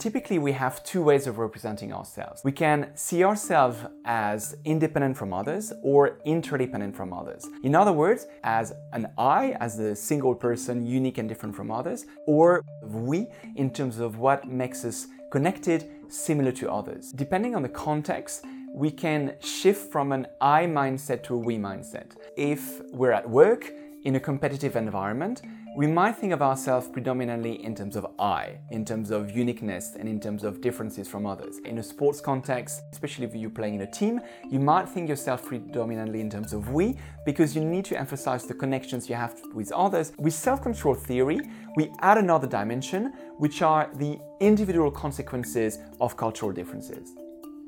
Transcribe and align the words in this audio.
Typically, 0.00 0.38
we 0.38 0.52
have 0.52 0.82
two 0.82 1.02
ways 1.02 1.26
of 1.26 1.36
representing 1.36 1.92
ourselves. 1.92 2.40
We 2.42 2.52
can 2.52 2.90
see 2.94 3.22
ourselves 3.22 3.80
as 4.06 4.56
independent 4.64 5.14
from 5.18 5.34
others 5.34 5.74
or 5.82 6.18
interdependent 6.24 6.96
from 6.96 7.12
others. 7.12 7.46
In 7.64 7.74
other 7.74 7.92
words, 7.92 8.26
as 8.42 8.72
an 8.94 9.08
I, 9.18 9.50
as 9.60 9.78
a 9.78 9.94
single 9.94 10.34
person, 10.34 10.86
unique 10.86 11.18
and 11.18 11.28
different 11.28 11.54
from 11.54 11.70
others, 11.70 12.06
or 12.26 12.64
we 12.82 13.26
in 13.56 13.70
terms 13.70 13.98
of 13.98 14.16
what 14.16 14.48
makes 14.48 14.86
us 14.86 15.06
connected, 15.30 15.90
similar 16.08 16.52
to 16.52 16.72
others. 16.72 17.12
Depending 17.12 17.54
on 17.54 17.60
the 17.60 17.68
context, 17.68 18.46
we 18.72 18.90
can 18.90 19.34
shift 19.40 19.92
from 19.92 20.12
an 20.12 20.26
I 20.40 20.64
mindset 20.64 21.22
to 21.24 21.34
a 21.34 21.38
we 21.38 21.58
mindset. 21.58 22.12
If 22.38 22.80
we're 22.90 23.12
at 23.12 23.28
work 23.28 23.70
in 24.04 24.16
a 24.16 24.20
competitive 24.20 24.76
environment, 24.76 25.42
we 25.76 25.86
might 25.86 26.16
think 26.16 26.32
of 26.32 26.42
ourselves 26.42 26.88
predominantly 26.88 27.62
in 27.62 27.74
terms 27.74 27.96
of 27.96 28.06
I, 28.18 28.58
in 28.70 28.84
terms 28.84 29.10
of 29.10 29.30
uniqueness, 29.30 29.94
and 29.98 30.08
in 30.08 30.18
terms 30.18 30.42
of 30.42 30.60
differences 30.60 31.06
from 31.06 31.26
others. 31.26 31.58
In 31.58 31.78
a 31.78 31.82
sports 31.82 32.20
context, 32.20 32.82
especially 32.92 33.26
if 33.26 33.34
you're 33.34 33.50
playing 33.50 33.74
in 33.74 33.82
a 33.82 33.90
team, 33.90 34.20
you 34.50 34.58
might 34.58 34.88
think 34.88 35.08
yourself 35.08 35.44
predominantly 35.44 36.20
in 36.20 36.30
terms 36.30 36.52
of 36.52 36.70
we 36.70 36.96
because 37.24 37.54
you 37.54 37.64
need 37.64 37.84
to 37.84 37.98
emphasize 37.98 38.46
the 38.46 38.54
connections 38.54 39.08
you 39.08 39.14
have 39.14 39.40
with 39.54 39.70
others. 39.72 40.12
With 40.18 40.34
self-construal 40.34 40.94
theory, 40.94 41.40
we 41.76 41.92
add 42.00 42.18
another 42.18 42.48
dimension, 42.48 43.12
which 43.36 43.62
are 43.62 43.90
the 43.94 44.18
individual 44.40 44.90
consequences 44.90 45.78
of 46.00 46.16
cultural 46.16 46.52
differences. 46.52 47.12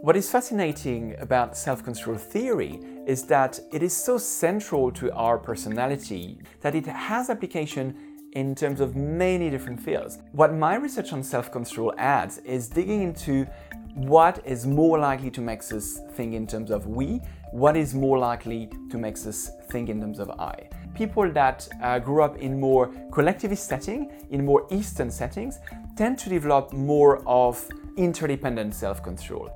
What 0.00 0.16
is 0.16 0.30
fascinating 0.30 1.16
about 1.18 1.56
self-construal 1.56 2.18
theory 2.18 2.78
is 3.04 3.24
that 3.24 3.58
it 3.72 3.82
is 3.82 3.92
so 3.92 4.16
central 4.16 4.92
to 4.92 5.12
our 5.12 5.38
personality 5.38 6.38
that 6.60 6.76
it 6.76 6.86
has 6.86 7.30
application 7.30 7.96
in 8.34 8.54
terms 8.54 8.80
of 8.80 8.94
many 8.94 9.50
different 9.50 9.82
fields. 9.82 10.18
What 10.30 10.54
my 10.54 10.76
research 10.76 11.12
on 11.12 11.24
self-construal 11.24 11.94
adds 11.98 12.38
is 12.38 12.68
digging 12.68 13.02
into 13.02 13.44
what 13.96 14.40
is 14.46 14.68
more 14.68 15.00
likely 15.00 15.32
to 15.32 15.40
make 15.40 15.62
us 15.72 15.98
think 16.12 16.32
in 16.32 16.46
terms 16.46 16.70
of 16.70 16.86
we, 16.86 17.20
what 17.50 17.76
is 17.76 17.92
more 17.92 18.20
likely 18.20 18.70
to 18.90 18.98
make 18.98 19.16
us 19.16 19.50
think 19.68 19.88
in 19.88 20.00
terms 20.00 20.20
of 20.20 20.30
I. 20.38 20.68
People 20.94 21.28
that 21.32 21.68
uh, 21.82 21.98
grew 21.98 22.22
up 22.22 22.36
in 22.36 22.60
more 22.60 22.86
collectivist 23.10 23.66
setting, 23.66 24.12
in 24.30 24.44
more 24.44 24.64
Eastern 24.70 25.10
settings, 25.10 25.58
tend 25.96 26.18
to 26.20 26.28
develop 26.28 26.72
more 26.72 27.20
of 27.26 27.68
interdependent 27.96 28.76
self-construal 28.76 29.50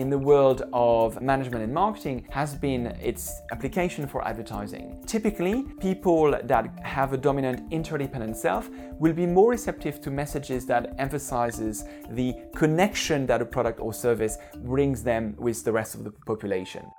in 0.00 0.08
the 0.08 0.18
world 0.18 0.62
of 0.72 1.20
management 1.20 1.62
and 1.62 1.74
marketing 1.74 2.26
has 2.30 2.54
been 2.54 2.86
its 3.10 3.42
application 3.52 4.06
for 4.06 4.26
advertising. 4.26 4.86
Typically, 5.06 5.64
people 5.78 6.30
that 6.42 6.64
have 6.82 7.12
a 7.12 7.18
dominant 7.18 7.70
interdependent 7.70 8.34
self 8.34 8.70
will 8.98 9.12
be 9.12 9.26
more 9.26 9.50
receptive 9.50 10.00
to 10.00 10.10
messages 10.10 10.64
that 10.64 10.94
emphasizes 10.98 11.84
the 12.12 12.34
connection 12.56 13.26
that 13.26 13.42
a 13.42 13.44
product 13.44 13.78
or 13.78 13.92
service 13.92 14.38
brings 14.64 15.02
them 15.02 15.34
with 15.36 15.62
the 15.64 15.72
rest 15.72 15.94
of 15.94 16.02
the 16.04 16.12
population. 16.26 16.90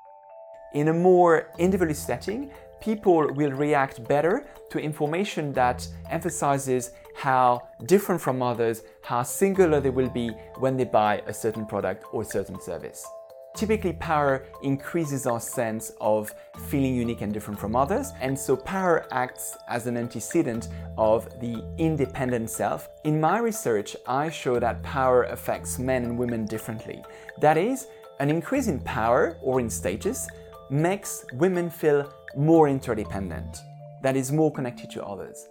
In 0.75 0.89
a 0.89 0.94
more 0.94 1.47
individualist 1.57 2.05
setting, 2.05 2.52
people 2.81 3.33
will 3.33 3.52
react 3.52 4.07
better 4.07 4.45
to 4.69 4.77
information 4.77 5.53
that 5.53 5.88
emphasizes 6.09 6.91
how 7.15 7.67
different 7.85 8.21
from 8.21 8.41
others, 8.41 8.83
how 9.01 9.23
singular 9.23 9.79
they 9.79 9.89
will 9.89 10.09
be 10.09 10.29
when 10.57 10.77
they 10.77 10.85
buy 10.85 11.21
a 11.27 11.33
certain 11.33 11.65
product 11.65 12.05
or 12.11 12.23
certain 12.23 12.59
service. 12.59 13.05
Typically, 13.53 13.91
power 13.93 14.45
increases 14.63 15.27
our 15.27 15.39
sense 15.39 15.91
of 15.99 16.33
feeling 16.69 16.95
unique 16.95 17.21
and 17.21 17.33
different 17.33 17.59
from 17.59 17.75
others, 17.75 18.13
and 18.21 18.37
so 18.37 18.55
power 18.55 19.05
acts 19.11 19.57
as 19.67 19.87
an 19.87 19.97
antecedent 19.97 20.69
of 20.97 21.27
the 21.41 21.61
independent 21.77 22.49
self. 22.49 22.87
In 23.03 23.19
my 23.19 23.39
research, 23.39 23.95
I 24.07 24.29
show 24.29 24.57
that 24.59 24.81
power 24.83 25.23
affects 25.23 25.79
men 25.79 26.03
and 26.03 26.17
women 26.17 26.45
differently. 26.45 27.03
That 27.39 27.57
is, 27.57 27.87
an 28.21 28.29
increase 28.29 28.67
in 28.67 28.79
power 28.81 29.37
or 29.41 29.59
in 29.59 29.69
status 29.69 30.29
makes 30.69 31.25
women 31.33 31.69
feel 31.69 32.09
more 32.38 32.69
interdependent, 32.69 33.57
that 34.01 34.16
is, 34.16 34.31
more 34.31 34.51
connected 34.51 34.89
to 34.91 35.03
others. 35.03 35.50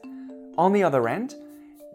On 0.57 0.73
the 0.73 0.83
other 0.83 1.07
end, 1.07 1.35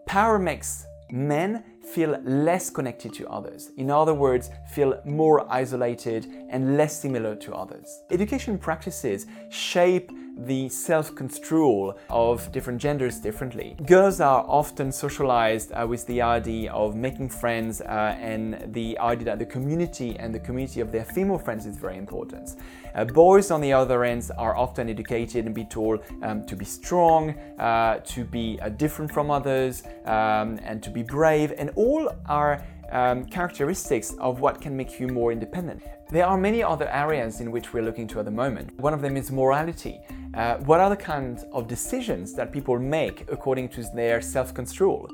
power 0.06 0.38
makes 0.38 0.86
men 1.10 1.62
feel 1.86 2.18
less 2.24 2.68
connected 2.70 3.12
to 3.14 3.28
others. 3.28 3.70
In 3.76 3.90
other 3.90 4.14
words, 4.14 4.50
feel 4.72 5.00
more 5.04 5.50
isolated 5.50 6.26
and 6.50 6.76
less 6.76 7.00
similar 7.00 7.36
to 7.36 7.54
others. 7.54 8.02
Education 8.10 8.58
practices 8.58 9.26
shape 9.50 10.10
the 10.38 10.68
self-construal 10.68 11.98
of 12.10 12.52
different 12.52 12.78
genders 12.78 13.18
differently. 13.18 13.74
Girls 13.86 14.20
are 14.20 14.44
often 14.46 14.92
socialized 14.92 15.72
uh, 15.72 15.86
with 15.88 16.06
the 16.06 16.20
idea 16.20 16.70
of 16.72 16.94
making 16.94 17.30
friends 17.30 17.80
uh, 17.80 18.14
and 18.20 18.72
the 18.74 18.98
idea 18.98 19.24
that 19.24 19.38
the 19.38 19.46
community 19.46 20.14
and 20.18 20.34
the 20.34 20.38
community 20.38 20.80
of 20.80 20.92
their 20.92 21.04
female 21.04 21.38
friends 21.38 21.64
is 21.64 21.76
very 21.78 21.96
important. 21.96 22.56
Uh, 22.94 23.04
boys, 23.04 23.50
on 23.50 23.60
the 23.60 23.72
other 23.72 24.04
end, 24.04 24.30
are 24.36 24.56
often 24.56 24.88
educated 24.90 25.46
and 25.46 25.54
be 25.54 25.64
told 25.64 26.00
um, 26.22 26.44
to 26.46 26.56
be 26.56 26.64
strong, 26.64 27.30
uh, 27.58 27.98
to 28.00 28.24
be 28.24 28.58
uh, 28.60 28.68
different 28.70 29.10
from 29.10 29.30
others, 29.30 29.84
um, 30.04 30.58
and 30.62 30.82
to 30.82 30.90
be 30.90 31.02
brave, 31.02 31.52
and 31.56 31.70
all 31.76 32.10
are 32.26 32.64
um, 32.90 33.24
characteristics 33.26 34.14
of 34.18 34.40
what 34.40 34.60
can 34.60 34.76
make 34.76 34.98
you 34.98 35.08
more 35.08 35.32
independent. 35.32 35.82
There 36.10 36.26
are 36.26 36.38
many 36.38 36.62
other 36.62 36.88
areas 36.88 37.40
in 37.40 37.50
which 37.50 37.72
we're 37.72 37.82
looking 37.82 38.06
to 38.08 38.18
at 38.20 38.24
the 38.24 38.30
moment. 38.30 38.78
One 38.78 38.94
of 38.94 39.02
them 39.02 39.16
is 39.16 39.30
morality. 39.30 40.00
Uh, 40.34 40.56
what 40.58 40.80
are 40.80 40.90
the 40.90 40.96
kinds 40.96 41.44
of 41.52 41.66
decisions 41.66 42.34
that 42.34 42.52
people 42.52 42.78
make 42.78 43.24
according 43.30 43.68
to 43.70 43.82
their 43.94 44.20
self-construal? 44.20 45.10